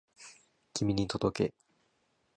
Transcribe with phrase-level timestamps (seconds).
[0.73, 1.53] 君に届け